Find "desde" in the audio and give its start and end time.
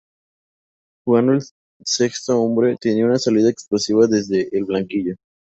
4.07-4.49